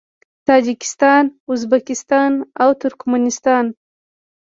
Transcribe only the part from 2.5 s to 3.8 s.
او ترکمنستان